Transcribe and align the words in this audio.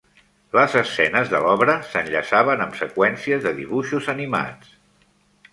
Les 0.59 0.77
escenes 0.79 1.29
de 1.33 1.41
l'obra 1.43 1.75
s'enllaçaven 1.91 2.65
amb 2.65 2.79
seqüències 2.81 3.47
de 3.47 3.55
dibuixos 3.61 4.11
animats. 4.15 4.77